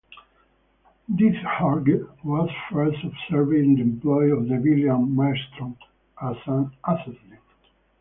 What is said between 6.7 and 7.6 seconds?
assassin.